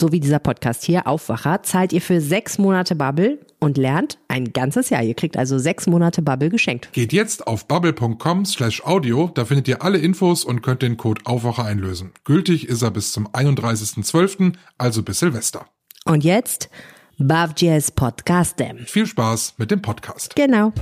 [0.00, 4.52] so wie dieser Podcast hier, Aufwacher, zahlt ihr für sechs Monate Bubble und lernt ein
[4.52, 5.02] ganzes Jahr.
[5.02, 6.92] Ihr kriegt also sechs Monate Bubble geschenkt.
[6.92, 11.20] Geht jetzt auf bubble.com slash audio, da findet ihr alle Infos und könnt den Code
[11.24, 12.12] Aufwacher einlösen.
[12.24, 15.66] Gültig ist er bis zum 31.12., also bis Silvester.
[16.06, 16.70] Und jetzt
[17.18, 18.78] Bavjes Podcastem.
[18.86, 20.34] Viel Spaß mit dem Podcast.
[20.34, 20.72] Genau.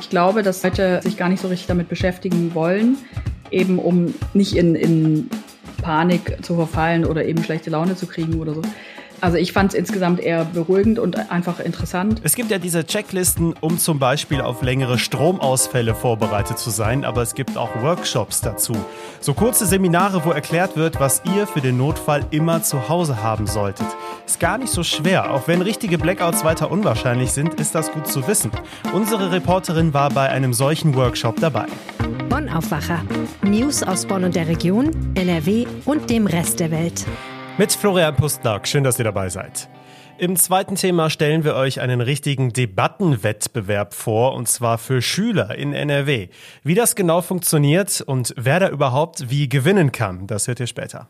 [0.00, 2.96] Ich glaube, dass Leute sich gar nicht so richtig damit beschäftigen wollen,
[3.50, 5.28] eben um nicht in, in
[5.90, 8.62] Panik zu verfallen oder eben schlechte Laune zu kriegen oder so.
[9.20, 12.20] Also ich fand es insgesamt eher beruhigend und einfach interessant.
[12.22, 17.22] Es gibt ja diese Checklisten, um zum Beispiel auf längere Stromausfälle vorbereitet zu sein, aber
[17.22, 18.72] es gibt auch Workshops dazu.
[19.18, 23.48] So kurze Seminare, wo erklärt wird, was ihr für den Notfall immer zu Hause haben
[23.48, 23.88] solltet.
[24.26, 25.34] Ist gar nicht so schwer.
[25.34, 28.52] Auch wenn richtige Blackouts weiter unwahrscheinlich sind, ist das gut zu wissen.
[28.92, 31.66] Unsere Reporterin war bei einem solchen Workshop dabei.
[32.50, 33.02] Bonn Aufwacher.
[33.42, 37.06] News aus Bonn und der Region, NRW und dem Rest der Welt.
[37.58, 38.66] Mit Florian Pustlack.
[38.66, 39.68] Schön, dass ihr dabei seid.
[40.18, 45.72] Im zweiten Thema stellen wir euch einen richtigen Debattenwettbewerb vor, und zwar für Schüler in
[45.72, 46.28] NRW.
[46.62, 51.08] Wie das genau funktioniert und wer da überhaupt wie gewinnen kann, das hört ihr später.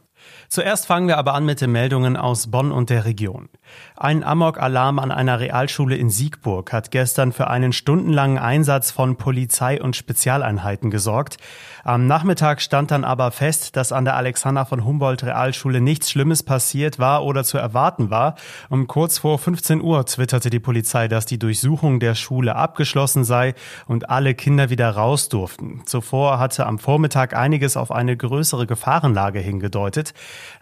[0.48, 3.48] Zuerst fangen wir aber an mit den Meldungen aus Bonn und der Region.
[3.96, 9.80] Ein Amok-Alarm an einer Realschule in Siegburg hat gestern für einen stundenlangen Einsatz von Polizei
[9.80, 11.36] und Spezialeinheiten gesorgt.
[11.84, 16.42] Am Nachmittag stand dann aber fest, dass an der Alexander von Humboldt Realschule nichts Schlimmes
[16.42, 18.34] passiert war oder zu erwarten war.
[18.68, 23.54] Um kurz vor 15 Uhr twitterte die Polizei, dass die Durchsuchung der Schule abgeschlossen sei
[23.86, 25.82] und alle Kinder wieder raus durften.
[25.86, 30.09] Zuvor hatte am Vormittag einiges auf eine größere Gefahrenlage hingedeutet.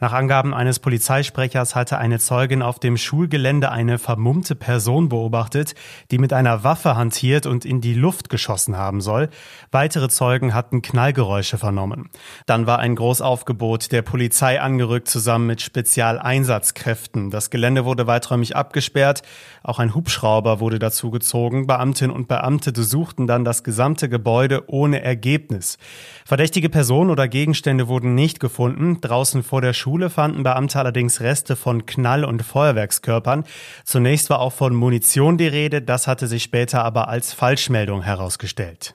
[0.00, 5.74] Nach Angaben eines Polizeisprechers hatte eine Zeugin auf dem Schulgelände eine vermummte Person beobachtet,
[6.10, 9.30] die mit einer Waffe hantiert und in die Luft geschossen haben soll.
[9.70, 12.10] Weitere Zeugen hatten Knallgeräusche vernommen.
[12.46, 17.30] Dann war ein Großaufgebot der Polizei angerückt zusammen mit Spezialeinsatzkräften.
[17.30, 19.22] Das Gelände wurde weiträumig abgesperrt.
[19.62, 21.66] Auch ein Hubschrauber wurde dazu gezogen.
[21.66, 25.78] Beamtinnen und Beamte durchsuchten dann das gesamte Gebäude ohne Ergebnis.
[26.24, 29.00] Verdächtige Personen oder Gegenstände wurden nicht gefunden.
[29.00, 33.44] Draußen vor der Schule fanden Beamte allerdings Reste von Knall- und Feuerwerkskörpern.
[33.84, 38.94] Zunächst war auch von Munition die Rede, das hatte sich später aber als Falschmeldung herausgestellt.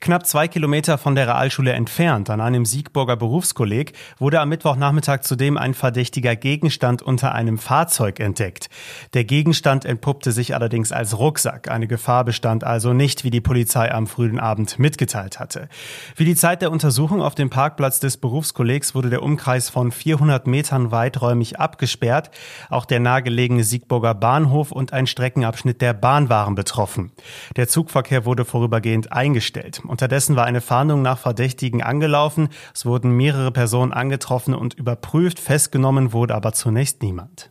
[0.00, 5.58] Knapp zwei Kilometer von der Realschule entfernt, an einem Siegburger Berufskolleg, wurde am Mittwochnachmittag zudem
[5.58, 8.70] ein verdächtiger Gegenstand unter einem Fahrzeug entdeckt.
[9.12, 11.70] Der Gegenstand entpuppte sich allerdings als Rucksack.
[11.70, 15.68] Eine Gefahr bestand also nicht, wie die Polizei am frühen Abend mitgeteilt hatte.
[16.16, 20.46] Für die Zeit der Untersuchung auf dem Parkplatz des Berufskollegs wurde der Umkreis von 400
[20.46, 22.30] Metern weiträumig abgesperrt.
[22.70, 27.12] Auch der nahegelegene Siegburger Bahnhof und ein Streckenabschnitt der Bahn waren betroffen.
[27.56, 29.59] Der Zugverkehr wurde vorübergehend eingestellt.
[29.86, 32.48] Unterdessen war eine Fahndung nach Verdächtigen angelaufen.
[32.74, 35.38] Es wurden mehrere Personen angetroffen und überprüft.
[35.38, 37.50] Festgenommen wurde aber zunächst niemand.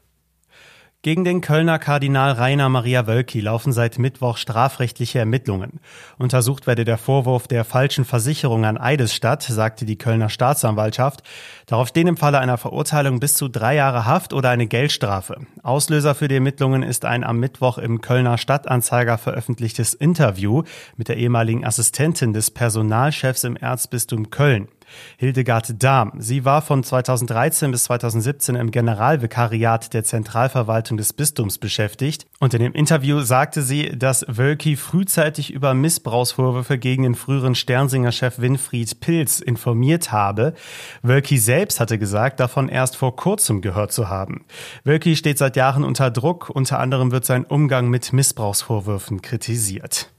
[1.02, 5.80] Gegen den Kölner Kardinal Rainer Maria Wölki laufen seit Mittwoch strafrechtliche Ermittlungen.
[6.18, 11.24] Untersucht werde der Vorwurf der falschen Versicherung an Eidesstadt, sagte die Kölner Staatsanwaltschaft.
[11.68, 15.38] Darauf stehen im Falle einer Verurteilung bis zu drei Jahre Haft oder eine Geldstrafe.
[15.64, 20.64] Auslöser für die Ermittlungen ist ein am Mittwoch im Kölner Stadtanzeiger veröffentlichtes Interview
[20.98, 24.68] mit der ehemaligen Assistentin des Personalchefs im Erzbistum Köln.
[25.18, 26.14] Hildegard Dahm.
[26.18, 32.26] Sie war von 2013 bis 2017 im Generalvikariat der Zentralverwaltung des Bistums beschäftigt.
[32.40, 38.40] Und in dem Interview sagte sie, dass Wölki frühzeitig über Missbrauchsvorwürfe gegen den früheren Sternsinger-Chef
[38.40, 40.54] Winfried Pilz informiert habe.
[41.02, 44.46] Wölki selbst hatte gesagt, davon erst vor kurzem gehört zu haben.
[44.84, 46.50] Wölki steht seit Jahren unter Druck.
[46.50, 50.12] Unter anderem wird sein Umgang mit Missbrauchsvorwürfen kritisiert.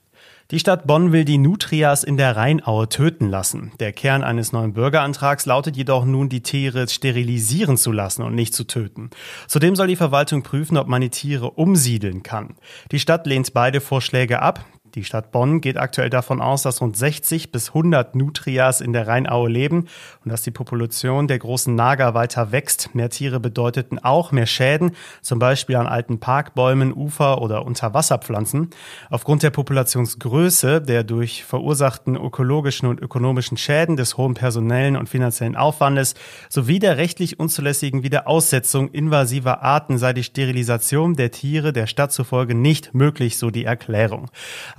[0.50, 3.70] Die Stadt Bonn will die Nutrias in der Rheinaue töten lassen.
[3.78, 8.52] Der Kern eines neuen Bürgerantrags lautet jedoch nun, die Tiere sterilisieren zu lassen und nicht
[8.52, 9.10] zu töten.
[9.46, 12.56] Zudem soll die Verwaltung prüfen, ob man die Tiere umsiedeln kann.
[12.90, 14.64] Die Stadt lehnt beide Vorschläge ab.
[14.94, 19.06] Die Stadt Bonn geht aktuell davon aus, dass rund 60 bis 100 Nutrias in der
[19.06, 19.86] Rheinaue leben
[20.24, 22.94] und dass die Population der großen Nager weiter wächst.
[22.94, 28.70] Mehr Tiere bedeuteten auch mehr Schäden, zum Beispiel an alten Parkbäumen, Ufer oder Unterwasserpflanzen.
[29.10, 35.54] Aufgrund der Populationsgröße, der durch verursachten ökologischen und ökonomischen Schäden, des hohen personellen und finanziellen
[35.54, 36.14] Aufwandes
[36.48, 42.54] sowie der rechtlich unzulässigen Wiederaussetzung invasiver Arten sei die Sterilisation der Tiere der Stadt zufolge
[42.56, 44.30] nicht möglich, so die Erklärung.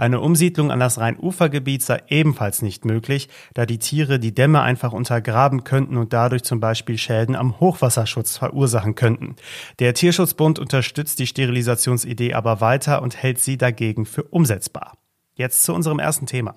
[0.01, 4.93] Eine Umsiedlung an das Rheinufergebiet sei ebenfalls nicht möglich, da die Tiere die Dämme einfach
[4.93, 9.35] untergraben könnten und dadurch zum Beispiel Schäden am Hochwasserschutz verursachen könnten.
[9.77, 14.97] Der Tierschutzbund unterstützt die Sterilisationsidee aber weiter und hält sie dagegen für umsetzbar.
[15.35, 16.55] Jetzt zu unserem ersten Thema.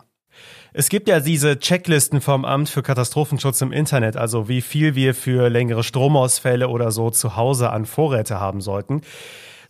[0.73, 5.15] Es gibt ja diese Checklisten vom Amt für Katastrophenschutz im Internet, also wie viel wir
[5.15, 9.03] für längere Stromausfälle oder so zu Hause an Vorräte haben sollten.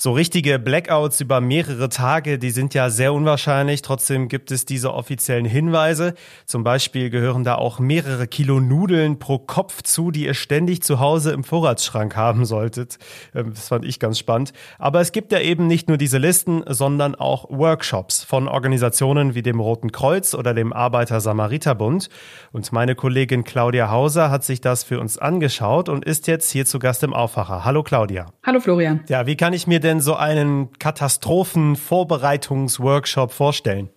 [0.05, 3.81] So richtige Blackouts über mehrere Tage, die sind ja sehr unwahrscheinlich.
[3.81, 6.13] Trotzdem gibt es diese offiziellen Hinweise.
[6.45, 11.01] Zum Beispiel gehören da auch mehrere Kilo Nudeln pro Kopf zu, die ihr ständig zu
[11.01, 12.99] Hause im Vorratsschrank haben solltet.
[13.35, 14.53] Ähm, das fand ich ganz spannend.
[14.79, 19.41] Aber es gibt ja eben nicht nur diese Listen, sondern auch Workshops von Organisationen wie
[19.41, 22.11] dem Roten Kreuz oder dem Arbeiter-Samariter-Bund.
[22.53, 26.67] Und meine Kollegin Claudia Hauser hat sich das für uns angeschaut und ist jetzt hier
[26.67, 27.65] zu Gast im Aufwacher.
[27.65, 28.27] Hallo Claudia.
[28.45, 29.01] Hallo Florian.
[29.09, 33.91] Ja, wie kann ich mir denn so einen Katastrophenvorbereitungsworkshop vorstellen?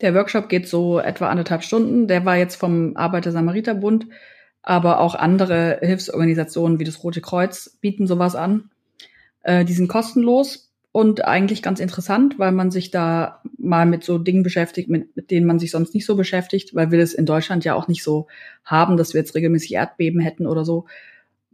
[0.00, 2.06] Der Workshop geht so etwa anderthalb Stunden.
[2.06, 4.06] Der war jetzt vom Arbeiter-Samariter-Bund,
[4.62, 8.70] aber auch andere Hilfsorganisationen wie das Rote Kreuz bieten sowas an.
[9.42, 14.18] Äh, die sind kostenlos und eigentlich ganz interessant, weil man sich da mal mit so
[14.18, 17.26] Dingen beschäftigt, mit, mit denen man sich sonst nicht so beschäftigt, weil wir das in
[17.26, 18.26] Deutschland ja auch nicht so
[18.64, 20.86] haben, dass wir jetzt regelmäßig Erdbeben hätten oder so,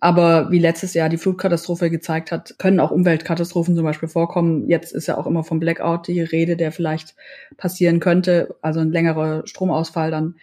[0.02, 4.68] aber wie letztes Jahr die Flutkatastrophe gezeigt hat, können auch Umweltkatastrophen zum Beispiel vorkommen.
[4.68, 7.14] Jetzt ist ja auch immer vom Blackout die Rede, der vielleicht
[7.56, 10.34] passieren könnte, also ein längerer Stromausfall dann.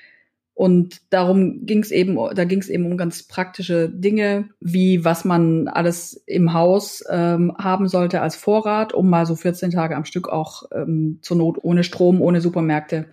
[0.54, 5.26] Und darum ging es eben, da ging es eben um ganz praktische Dinge, wie was
[5.26, 10.06] man alles im Haus ähm, haben sollte als Vorrat, um mal so 14 Tage am
[10.06, 13.08] Stück auch ähm, zur Not ohne Strom, ohne Supermärkte,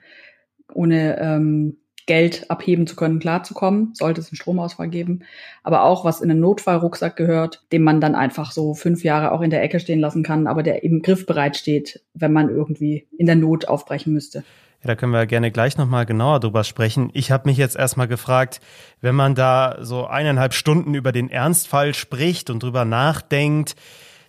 [0.72, 5.24] ohne ähm, Geld abheben zu können, klarzukommen, sollte es einen Stromausfall geben.
[5.64, 9.40] Aber auch, was in einen Notfallrucksack gehört, den man dann einfach so fünf Jahre auch
[9.40, 13.26] in der Ecke stehen lassen kann, aber der eben griffbereit steht, wenn man irgendwie in
[13.26, 14.44] der Not aufbrechen müsste.
[14.82, 17.10] Ja, da können wir gerne gleich nochmal genauer drüber sprechen.
[17.12, 18.60] Ich habe mich jetzt erstmal gefragt,
[19.00, 23.74] wenn man da so eineinhalb Stunden über den Ernstfall spricht und drüber nachdenkt,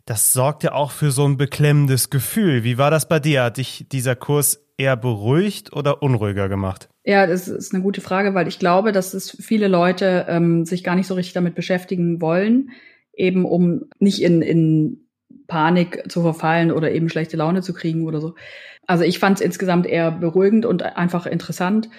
[0.06, 2.64] das sorgt ja auch für so ein beklemmendes Gefühl.
[2.64, 3.44] Wie war das bei dir?
[3.44, 6.88] Hat dich dieser Kurs eher beruhigt oder unruhiger gemacht?
[7.08, 10.84] Ja, das ist eine gute Frage, weil ich glaube, dass es viele Leute ähm, sich
[10.84, 12.72] gar nicht so richtig damit beschäftigen wollen,
[13.14, 15.08] eben um nicht in, in
[15.48, 18.36] Panik zu verfallen oder eben schlechte Laune zu kriegen oder so.
[18.88, 21.90] Also ich fand es insgesamt eher beruhigend und einfach interessant.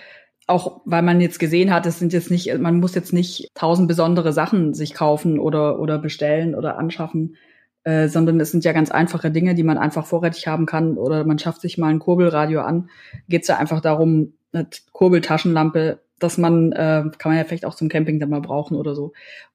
[0.47, 3.89] Auch weil man jetzt gesehen hat, es sind jetzt nicht, man muss jetzt nicht tausend
[3.89, 7.37] besondere Sachen sich kaufen oder, oder bestellen oder anschaffen,
[7.85, 11.25] äh, sondern es sind ja ganz einfache Dinge, die man einfach vorrätig haben kann oder
[11.25, 12.91] man schafft sich mal ein Kurbelradio an.
[13.31, 17.75] Geht es ja einfach darum, eine Kurbeltaschenlampe, dass man, äh, kann man ja vielleicht auch
[17.75, 19.13] zum Camping dann mal brauchen oder so.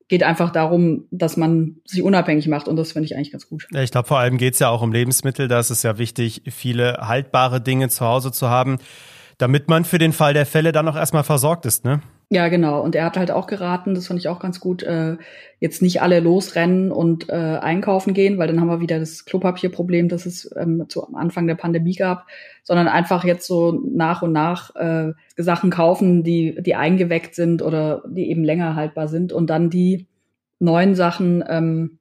[0.08, 3.68] Geht einfach darum, dass man sich unabhängig macht und das finde ich eigentlich ganz gut.
[3.74, 5.48] Ich glaube, vor allem geht es ja auch um Lebensmittel.
[5.48, 8.80] Da ist es ja wichtig, viele haltbare Dinge zu Hause zu haben,
[9.38, 12.02] damit man für den Fall der Fälle dann auch erstmal versorgt ist, ne?
[12.34, 12.82] Ja, genau.
[12.82, 15.18] Und er hat halt auch geraten, das fand ich auch ganz gut, äh,
[15.60, 20.10] jetzt nicht alle losrennen und äh, einkaufen gehen, weil dann haben wir wieder das Klopapierproblem,
[20.10, 22.26] das es ähm, zu am Anfang der Pandemie gab,
[22.64, 28.02] sondern einfach jetzt so nach und nach äh, Sachen kaufen, die, die eingeweckt sind oder
[28.08, 30.08] die eben länger haltbar sind und dann die
[30.58, 32.00] neuen Sachen ähm,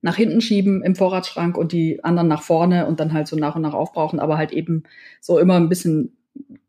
[0.00, 3.54] nach hinten schieben im Vorratsschrank und die anderen nach vorne und dann halt so nach
[3.54, 4.84] und nach aufbrauchen, aber halt eben
[5.20, 6.16] so immer ein bisschen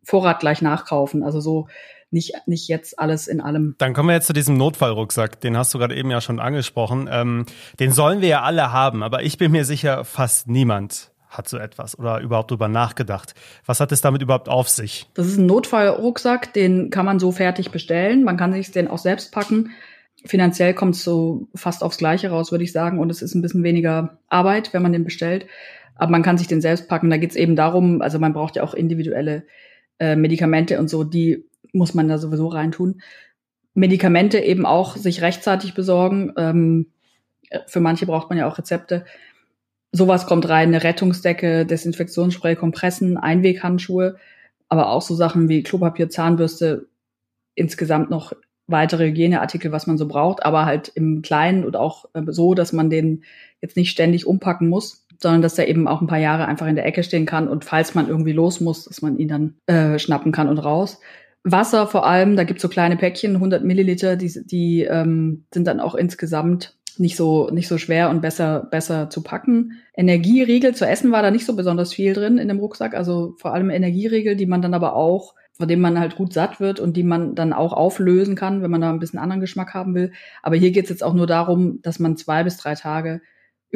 [0.03, 1.23] Vorrat gleich nachkaufen.
[1.23, 1.67] Also so
[2.11, 3.75] nicht, nicht jetzt alles in allem.
[3.77, 7.09] Dann kommen wir jetzt zu diesem Notfallrucksack, den hast du gerade eben ja schon angesprochen.
[7.11, 7.45] Ähm,
[7.79, 11.57] den sollen wir ja alle haben, aber ich bin mir sicher, fast niemand hat so
[11.57, 13.33] etwas oder überhaupt drüber nachgedacht.
[13.65, 15.07] Was hat es damit überhaupt auf sich?
[15.13, 18.23] Das ist ein Notfallrucksack, den kann man so fertig bestellen.
[18.23, 19.71] Man kann sich den auch selbst packen.
[20.25, 22.99] Finanziell kommt es so fast aufs Gleiche raus, würde ich sagen.
[22.99, 25.45] Und es ist ein bisschen weniger Arbeit, wenn man den bestellt.
[25.95, 27.09] Aber man kann sich den selbst packen.
[27.09, 29.43] Da geht es eben darum, also man braucht ja auch individuelle
[29.99, 33.01] äh, Medikamente und so, die muss man da sowieso reintun.
[33.73, 36.33] Medikamente eben auch sich rechtzeitig besorgen.
[36.37, 36.87] Ähm,
[37.67, 39.05] für manche braucht man ja auch Rezepte.
[39.91, 44.17] Sowas kommt rein, eine Rettungsdecke, Desinfektionsspray, Kompressen, Einweghandschuhe,
[44.67, 46.87] aber auch so Sachen wie Klopapier, Zahnbürste,
[47.53, 48.33] insgesamt noch
[48.67, 52.73] weitere Hygieneartikel, was man so braucht, aber halt im Kleinen und auch äh, so, dass
[52.73, 53.23] man den
[53.61, 55.05] jetzt nicht ständig umpacken muss.
[55.21, 57.63] sondern dass der eben auch ein paar Jahre einfach in der Ecke stehen kann und
[57.63, 60.99] falls man irgendwie los muss, dass man ihn dann äh, schnappen kann und raus.
[61.45, 65.79] Wasser vor allem, da gibt's so kleine Päckchen, 100 Milliliter, die, die ähm, sind dann
[65.79, 69.73] auch insgesamt nicht so nicht so schwer und besser besser zu packen.
[69.95, 73.53] Energieriegel zu essen war da nicht so besonders viel drin in dem Rucksack, also vor
[73.53, 76.97] allem Energieriegel, die man dann aber auch von dem man halt gut satt wird und
[76.97, 80.11] die man dann auch auflösen kann, wenn man da ein bisschen anderen Geschmack haben will.
[80.43, 83.21] Aber hier geht's jetzt auch nur darum, dass man zwei bis drei Tage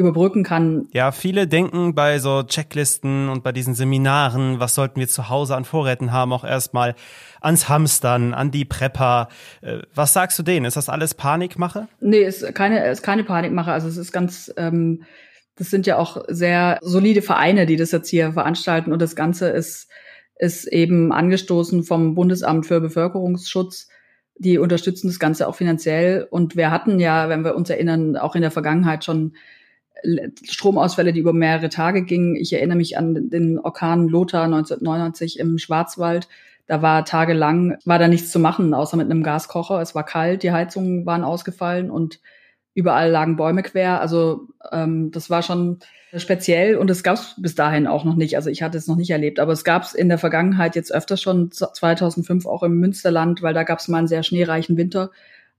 [0.00, 0.88] überbrücken kann.
[0.92, 5.54] Ja, viele denken bei so Checklisten und bei diesen Seminaren, was sollten wir zu Hause
[5.54, 6.94] an Vorräten haben, auch erstmal
[7.40, 9.28] ans Hamstern, an die Prepper.
[9.60, 10.66] Äh, was sagst du denen?
[10.66, 11.86] Ist das alles Panikmache?
[12.00, 13.72] Nee, ist keine, ist keine Panikmache.
[13.72, 15.04] Also es ist ganz, ähm,
[15.56, 19.50] das sind ja auch sehr solide Vereine, die das jetzt hier veranstalten und das Ganze
[19.50, 19.88] ist,
[20.38, 23.88] ist eben angestoßen vom Bundesamt für Bevölkerungsschutz
[24.40, 26.26] die unterstützen das Ganze auch finanziell.
[26.30, 29.34] Und wir hatten ja, wenn wir uns erinnern, auch in der Vergangenheit schon
[30.44, 32.36] Stromausfälle, die über mehrere Tage gingen.
[32.36, 36.28] Ich erinnere mich an den Orkan Lothar 1999 im Schwarzwald.
[36.66, 39.80] Da war tagelang, war da nichts zu machen, außer mit einem Gaskocher.
[39.80, 42.20] Es war kalt, die Heizungen waren ausgefallen und
[42.74, 44.00] überall lagen Bäume quer.
[44.00, 45.80] Also ähm, das war schon
[46.16, 48.36] speziell und es gab es bis dahin auch noch nicht.
[48.36, 50.92] Also ich hatte es noch nicht erlebt, aber es gab es in der Vergangenheit jetzt
[50.92, 55.10] öfter schon 2005 auch im Münsterland, weil da gab es mal einen sehr schneereichen Winter.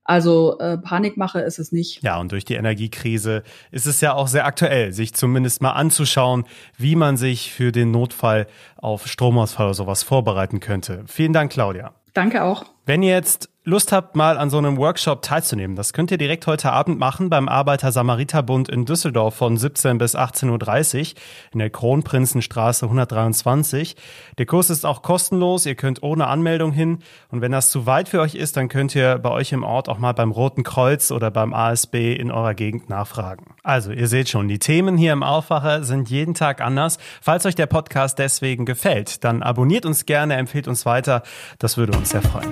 [0.04, 2.02] Also äh, Panikmache ist es nicht.
[2.04, 6.46] Ja, und durch die Energiekrise ist es ja auch sehr aktuell, sich zumindest mal anzuschauen,
[6.78, 11.04] wie man sich für den Notfall auf Stromausfall oder sowas vorbereiten könnte.
[11.08, 11.94] Vielen Dank, Claudia.
[12.14, 12.66] Danke auch.
[12.86, 16.72] Wenn jetzt Lust habt, mal an so einem Workshop teilzunehmen, das könnt ihr direkt heute
[16.72, 21.20] Abend machen beim Arbeiter-Samariter-Bund in Düsseldorf von 17 bis 18.30 Uhr
[21.54, 23.96] in der Kronprinzenstraße 123.
[24.40, 28.10] Der Kurs ist auch kostenlos, ihr könnt ohne Anmeldung hin und wenn das zu weit
[28.10, 31.12] für euch ist, dann könnt ihr bei euch im Ort auch mal beim Roten Kreuz
[31.12, 33.54] oder beim ASB in eurer Gegend nachfragen.
[33.62, 36.98] Also, ihr seht schon, die Themen hier im Aufwacher sind jeden Tag anders.
[37.22, 41.22] Falls euch der Podcast deswegen gefällt, dann abonniert uns gerne, empfehlt uns weiter,
[41.60, 42.52] das würde uns sehr freuen.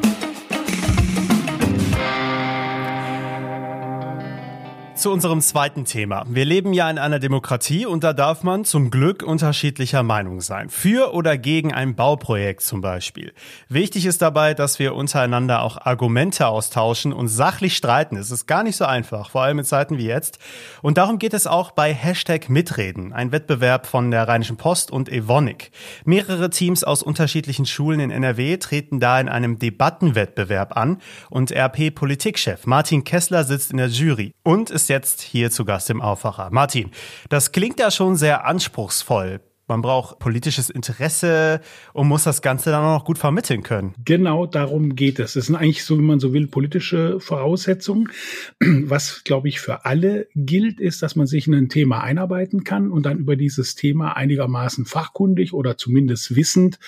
[5.00, 6.26] Zu unserem zweiten Thema.
[6.28, 10.70] Wir leben ja in einer Demokratie und da darf man zum Glück unterschiedlicher Meinung sein.
[10.70, 13.32] Für oder gegen ein Bauprojekt zum Beispiel.
[13.70, 18.18] Wichtig ist dabei, dass wir untereinander auch Argumente austauschen und sachlich streiten.
[18.18, 20.38] Es ist gar nicht so einfach, vor allem in Zeiten wie jetzt.
[20.82, 25.08] Und darum geht es auch bei Hashtag Mitreden, ein Wettbewerb von der Rheinischen Post und
[25.08, 25.72] Evonik.
[26.04, 30.98] Mehrere Teams aus unterschiedlichen Schulen in NRW treten da in einem Debattenwettbewerb an
[31.30, 36.02] und RP-Politikchef Martin Kessler sitzt in der Jury und ist jetzt hier zu Gast im
[36.02, 36.50] Aufwacher.
[36.52, 36.92] Martin,
[37.30, 39.40] das klingt ja schon sehr anspruchsvoll.
[39.70, 41.62] Man braucht politisches Interesse
[41.94, 43.94] und muss das Ganze dann auch noch gut vermitteln können.
[44.04, 45.34] Genau darum geht es.
[45.34, 48.10] Das sind eigentlich so, wie man so will, politische Voraussetzungen.
[48.60, 52.90] Was, glaube ich, für alle gilt, ist, dass man sich in ein Thema einarbeiten kann
[52.90, 56.80] und dann über dieses Thema einigermaßen fachkundig oder zumindest wissend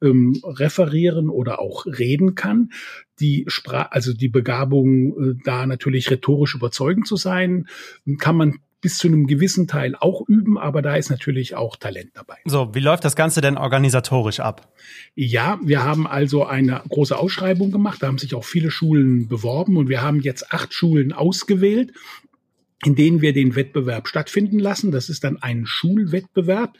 [0.00, 2.70] ähm, referieren oder auch reden kann
[3.20, 7.68] die Spra also die Begabung, äh, da natürlich rhetorisch überzeugend zu sein,
[8.18, 12.10] kann man bis zu einem gewissen Teil auch üben, aber da ist natürlich auch Talent
[12.14, 12.36] dabei.
[12.44, 14.68] So, wie läuft das Ganze denn organisatorisch ab?
[15.14, 19.76] Ja, wir haben also eine große Ausschreibung gemacht, da haben sich auch viele Schulen beworben
[19.76, 21.92] und wir haben jetzt acht Schulen ausgewählt
[22.84, 24.90] in denen wir den Wettbewerb stattfinden lassen.
[24.90, 26.76] Das ist dann ein Schulwettbewerb.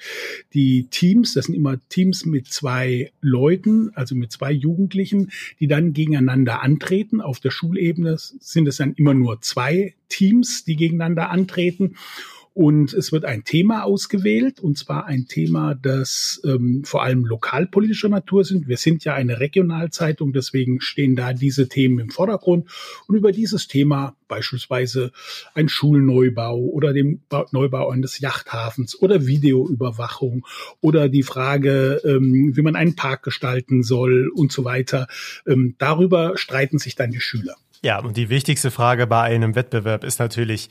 [0.52, 5.30] Die Teams, das sind immer Teams mit zwei Leuten, also mit zwei Jugendlichen,
[5.60, 7.20] die dann gegeneinander antreten.
[7.20, 11.96] Auf der Schulebene sind es dann immer nur zwei Teams, die gegeneinander antreten.
[12.54, 18.10] Und es wird ein Thema ausgewählt, und zwar ein Thema, das ähm, vor allem lokalpolitischer
[18.10, 18.68] Natur sind.
[18.68, 22.68] Wir sind ja eine Regionalzeitung, deswegen stehen da diese Themen im Vordergrund.
[23.08, 25.12] Und über dieses Thema, beispielsweise
[25.54, 30.46] ein Schulneubau oder den Neubau eines Yachthafens oder Videoüberwachung
[30.80, 35.06] oder die Frage, ähm, wie man einen Park gestalten soll und so weiter,
[35.46, 37.54] ähm, darüber streiten sich dann die Schüler.
[37.82, 40.68] Ja, und die wichtigste Frage bei einem Wettbewerb ist natürlich,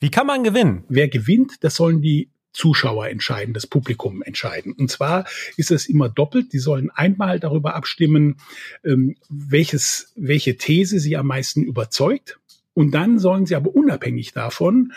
[0.00, 0.84] wie kann man gewinnen?
[0.88, 4.72] Wer gewinnt, das sollen die Zuschauer entscheiden, das Publikum entscheiden.
[4.72, 5.26] Und zwar
[5.56, 6.52] ist es immer doppelt.
[6.52, 8.36] Die sollen einmal darüber abstimmen,
[8.84, 12.40] ähm, welches, welche These sie am meisten überzeugt.
[12.74, 14.92] Und dann sollen sie aber unabhängig davon,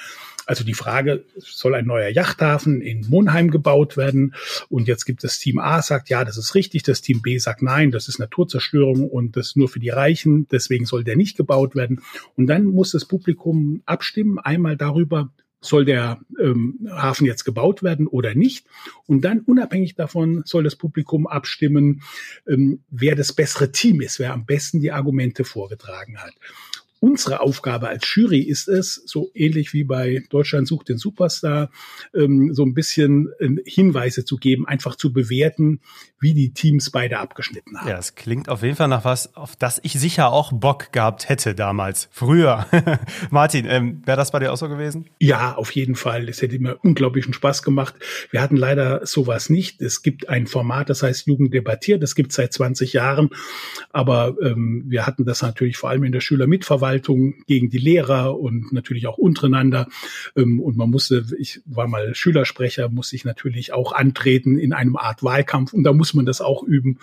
[0.52, 4.36] also die Frage, soll ein neuer Yachthafen in Monheim gebaut werden?
[4.68, 6.84] Und jetzt gibt es Team A, sagt, ja, das ist richtig.
[6.84, 10.50] Das Team B sagt, nein, das ist Naturzerstörung und das nur für die Reichen.
[10.50, 12.02] Deswegen soll der nicht gebaut werden.
[12.36, 15.32] Und dann muss das Publikum abstimmen, einmal darüber,
[15.62, 18.68] soll der ähm, Hafen jetzt gebaut werden oder nicht.
[19.08, 22.02] Und dann unabhängig davon soll das Publikum abstimmen,
[22.46, 26.34] ähm, wer das bessere Team ist, wer am besten die Argumente vorgetragen hat.
[27.02, 31.72] Unsere Aufgabe als Jury ist es, so ähnlich wie bei Deutschland sucht den Superstar,
[32.14, 35.82] ähm, so ein bisschen äh, Hinweise zu geben, einfach zu bewerten,
[36.20, 37.90] wie die Teams beide abgeschnitten haben.
[37.90, 41.28] Ja, es klingt auf jeden Fall nach was, auf das ich sicher auch Bock gehabt
[41.28, 42.68] hätte damals, früher.
[43.32, 45.10] Martin, ähm, wäre das bei dir auch so gewesen?
[45.20, 46.30] Ja, auf jeden Fall.
[46.30, 47.96] Es hätte mir unglaublichen Spaß gemacht.
[48.30, 49.82] Wir hatten leider sowas nicht.
[49.82, 52.04] Es gibt ein Format, das heißt Jugend debattiert.
[52.04, 53.32] Das gibt es seit 20 Jahren.
[53.90, 58.72] Aber ähm, wir hatten das natürlich vor allem in der Schülermitverwaltung gegen die Lehrer und
[58.74, 59.88] natürlich auch untereinander.
[60.36, 64.96] Ähm, und man musste, ich war mal Schülersprecher, musste ich natürlich auch antreten in einem
[64.96, 65.74] Art Wahlkampf.
[65.74, 67.00] Und da muss man das auch üben.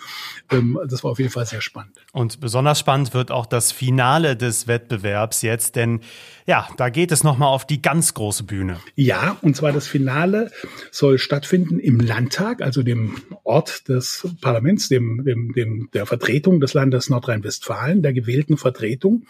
[0.51, 1.95] Ähm, das war auf jeden Fall sehr spannend.
[2.11, 6.01] Und besonders spannend wird auch das Finale des Wettbewerbs jetzt, denn
[6.49, 8.79] ja, da geht es nochmal auf die ganz große Bühne.
[8.95, 10.51] Ja, und zwar das Finale
[10.89, 16.73] soll stattfinden im Landtag, also dem Ort des Parlaments, dem, dem, dem der Vertretung des
[16.73, 19.27] Landes Nordrhein-Westfalen, der gewählten Vertretung.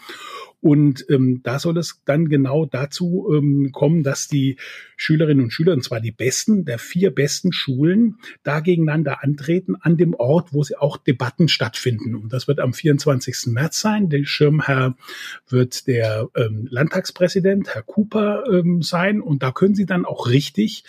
[0.60, 4.56] Und ähm, da soll es dann genau dazu ähm, kommen, dass die
[4.96, 9.96] Schülerinnen und Schüler, und zwar die besten der vier besten Schulen, da gegeneinander antreten an
[9.96, 12.14] dem Ort, wo sie auch Debatten stattfinden.
[12.14, 13.46] Und das wird am 24.
[13.46, 14.10] März sein.
[14.10, 14.96] Der Schirmherr
[15.48, 19.22] wird der ähm, Landtagspräsident, Herr Cooper, ähm, sein.
[19.22, 20.84] Und da können Sie dann auch richtig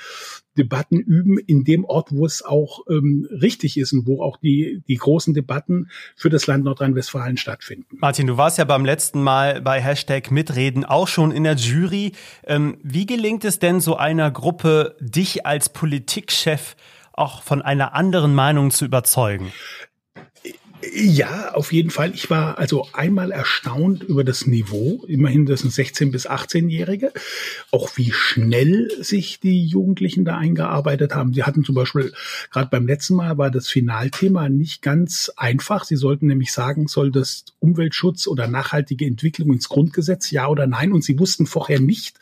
[0.57, 4.83] Debatten üben in dem Ort, wo es auch ähm, richtig ist und wo auch die,
[4.87, 7.97] die großen Debatten für das Land Nordrhein-Westfalen stattfinden.
[7.99, 12.11] Martin, du warst ja beim letzten Mal bei Hashtag Mitreden auch schon in der Jury.
[12.45, 16.75] Ähm, wie gelingt es denn so einer Gruppe, dich als Politikchef
[17.13, 19.51] auch von einer anderen Meinung zu überzeugen?
[20.93, 22.11] Ja, auf jeden Fall.
[22.15, 25.03] Ich war also einmal erstaunt über das Niveau.
[25.07, 27.13] Immerhin, das sind 16- bis 18-Jährige.
[27.69, 31.33] Auch wie schnell sich die Jugendlichen da eingearbeitet haben.
[31.33, 32.13] Sie hatten zum Beispiel,
[32.49, 35.83] gerade beim letzten Mal war das Finalthema nicht ganz einfach.
[35.83, 40.93] Sie sollten nämlich sagen, soll das Umweltschutz oder nachhaltige Entwicklung ins Grundgesetz, ja oder nein?
[40.93, 42.17] Und sie wussten vorher nicht,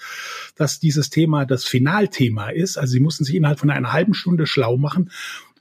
[0.55, 2.77] dass dieses Thema das Finalthema ist.
[2.77, 5.11] Also sie mussten sich innerhalb von einer halben Stunde schlau machen.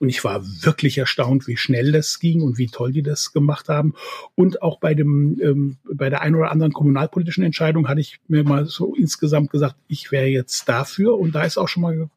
[0.01, 3.69] Und ich war wirklich erstaunt, wie schnell das ging und wie toll die das gemacht
[3.69, 3.95] haben.
[4.35, 8.45] Und auch bei dem, ähm, bei der einen oder anderen kommunalpolitischen Entscheidung hatte ich mir
[8.45, 11.19] mal so insgesamt gesagt, ich wäre jetzt dafür.
[11.19, 12.09] Und da ist auch schon mal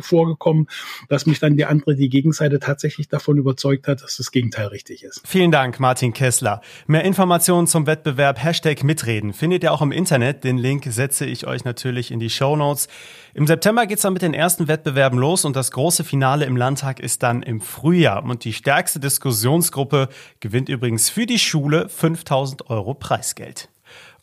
[0.00, 0.68] vorgekommen,
[1.08, 5.02] dass mich dann die andere, die Gegenseite tatsächlich davon überzeugt hat, dass das Gegenteil richtig
[5.02, 5.22] ist.
[5.26, 6.60] Vielen Dank, Martin Kessler.
[6.86, 10.44] Mehr Informationen zum Wettbewerb Hashtag Mitreden findet ihr auch im Internet.
[10.44, 12.88] Den Link setze ich euch natürlich in die Show Notes.
[13.34, 17.00] Im September geht's dann mit den ersten Wettbewerben los und das große Finale im Landtag
[17.00, 18.24] ist dann im Frühjahr.
[18.24, 20.08] Und die stärkste Diskussionsgruppe
[20.40, 23.68] gewinnt übrigens für die Schule 5000 Euro Preisgeld.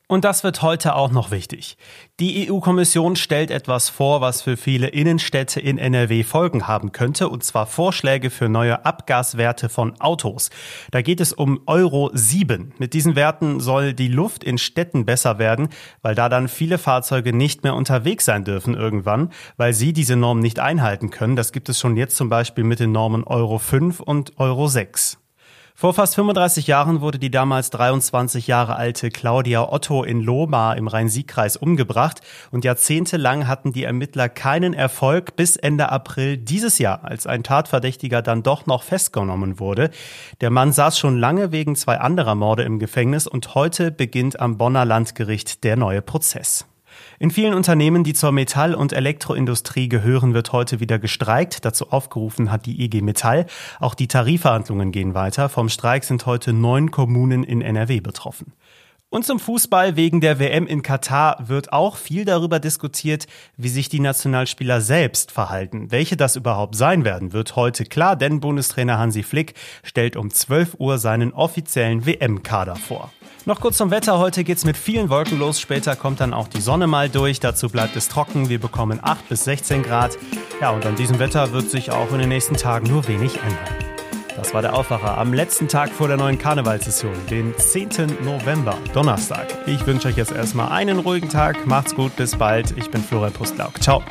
[0.10, 1.78] Und das wird heute auch noch wichtig.
[2.20, 7.44] Die EU-Kommission stellt etwas vor, was für viele Innenstädte in NRW Folgen haben könnte, und
[7.46, 10.50] zwar Vorschläge für neue Abgaswerte von Autos.
[10.92, 12.74] Da geht es um Euro 7.
[12.78, 15.70] Mit diesen Werten soll die Luft in Städten besser werden,
[16.02, 20.44] weil da dann viele Fahrzeuge nicht mehr unterwegs sein dürfen irgendwann, weil sie diese Normen
[20.44, 21.38] nicht einhalten können.
[21.38, 25.23] Das gibt es schon jetzt zum Beispiel mit den Normen Euro 5 und Euro 6.
[25.76, 30.88] Vor fast 35 Jahren wurde die damals 23 Jahre alte Claudia Otto in Lohmar im
[30.88, 37.26] Rhein-Sieg-Kreis umgebracht und jahrzehntelang hatten die Ermittler keinen Erfolg bis Ende April dieses Jahr, als
[37.26, 39.90] ein Tatverdächtiger dann doch noch festgenommen wurde.
[40.42, 44.58] Der Mann saß schon lange wegen zwei anderer Morde im Gefängnis und heute beginnt am
[44.60, 46.68] Bonner Landgericht der neue Prozess.
[47.20, 51.66] In vielen Unternehmen, die zur Metall- und Elektroindustrie gehören, wird heute wieder gestreikt.
[51.66, 53.46] Dazu aufgerufen hat die IG Metall.
[53.80, 55.50] Auch die Tarifverhandlungen gehen weiter.
[55.50, 58.54] Vom Streik sind heute neun Kommunen in NRW betroffen.
[59.14, 63.88] Und zum Fußball wegen der WM in Katar wird auch viel darüber diskutiert, wie sich
[63.88, 65.92] die Nationalspieler selbst verhalten.
[65.92, 70.78] Welche das überhaupt sein werden, wird heute klar, denn Bundestrainer Hansi Flick stellt um 12
[70.80, 73.14] Uhr seinen offiziellen WM-Kader vor.
[73.46, 74.18] Noch kurz zum Wetter.
[74.18, 75.62] Heute geht's mit vielen Wolken los.
[75.62, 77.40] Später kommt dann auch die Sonne mal durch.
[77.40, 78.50] Dazu bleibt es trocken.
[78.50, 80.18] Wir bekommen 8 bis 16 Grad.
[80.60, 83.83] Ja, und an diesem Wetter wird sich auch in den nächsten Tagen nur wenig ändern.
[84.36, 87.90] Das war der Aufwacher am letzten Tag vor der neuen Karnevalssession, den 10.
[88.24, 89.48] November, Donnerstag.
[89.68, 91.68] Ich wünsche euch jetzt erstmal einen ruhigen Tag.
[91.68, 92.74] Macht's gut, bis bald.
[92.78, 93.82] Ich bin Florian Pustlauk.
[93.82, 94.04] Ciao.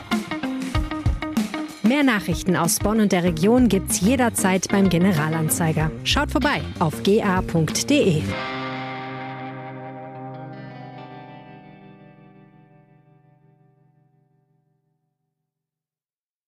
[1.83, 5.91] Mehr Nachrichten aus Bonn und der Region gibt's jederzeit beim Generalanzeiger.
[6.05, 8.23] Schaut vorbei auf ga.de.